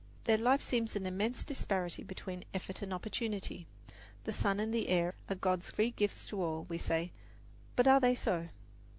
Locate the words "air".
4.89-5.13